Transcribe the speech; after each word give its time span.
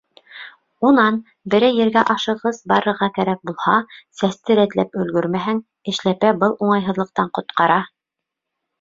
Унан 0.87 1.19
берәй 1.53 1.77
ергә 1.79 2.03
ашығыс 2.13 2.61
барырға 2.73 3.11
кәрәк 3.19 3.43
булһа, 3.51 3.77
сәсте 4.23 4.59
рәтләп 4.63 5.01
өлгөрмәһәң, 5.05 5.63
эшләпә 5.95 6.37
был 6.45 6.61
уңайһыҙлыҡтан 6.67 7.35
ҡотҡара. 7.41 7.81